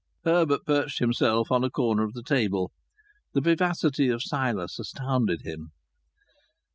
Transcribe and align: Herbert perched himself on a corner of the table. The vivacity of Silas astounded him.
Herbert 0.23 0.65
perched 0.65 0.97
himself 0.97 1.51
on 1.51 1.63
a 1.63 1.69
corner 1.69 2.01
of 2.03 2.13
the 2.13 2.23
table. 2.23 2.71
The 3.35 3.41
vivacity 3.41 4.09
of 4.09 4.23
Silas 4.23 4.79
astounded 4.79 5.43
him. 5.43 5.73